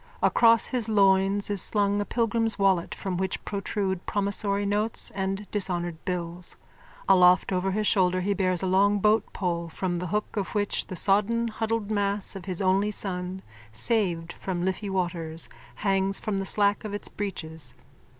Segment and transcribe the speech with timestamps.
[0.23, 6.03] Across his loins is slung a pilgrim's wallet from which protrude promissory notes and dishonoured
[6.05, 6.55] bills.
[7.07, 10.95] Aloft over his shoulder he bears a long boatpole from the hook of which the
[10.95, 16.83] sodden huddled mass of his only son, saved from Liffey waters, hangs from the slack
[16.83, 17.75] of its breeches.